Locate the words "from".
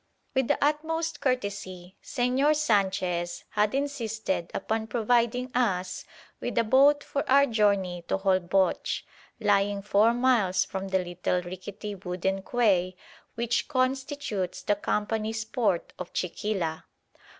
10.65-10.87